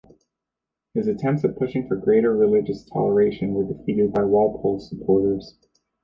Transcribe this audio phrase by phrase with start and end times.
[0.95, 5.55] His attempts at pushing for greater religious toleration were defeated by Walpole's supporters.